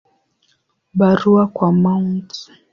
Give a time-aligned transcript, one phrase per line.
[0.99, 2.29] Barua kwa Mt.